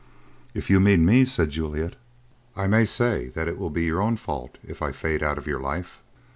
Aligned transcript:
"If 0.55 0.67
you 0.71 0.79
mean 0.79 1.05
me," 1.05 1.25
said 1.25 1.51
Juliet, 1.51 1.95
"I 2.55 2.65
may 2.65 2.85
say 2.85 3.27
that 3.35 3.47
it 3.47 3.59
will 3.59 3.69
be 3.69 3.83
your 3.85 4.01
own 4.01 4.17
fault 4.17 4.57
if 4.63 4.81
I 4.81 4.91
fade 4.91 5.21
out 5.21 5.37
of 5.37 5.45
your 5.45 5.59
life. 5.59 6.01